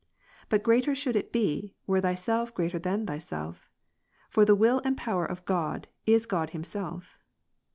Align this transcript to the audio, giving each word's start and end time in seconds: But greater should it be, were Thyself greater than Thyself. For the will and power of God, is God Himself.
But 0.49 0.63
greater 0.63 0.95
should 0.95 1.15
it 1.15 1.31
be, 1.31 1.75
were 1.85 2.01
Thyself 2.01 2.55
greater 2.55 2.79
than 2.79 3.05
Thyself. 3.05 3.69
For 4.31 4.45
the 4.45 4.55
will 4.55 4.81
and 4.83 4.97
power 4.97 5.27
of 5.27 5.45
God, 5.45 5.87
is 6.07 6.25
God 6.25 6.49
Himself. 6.57 7.19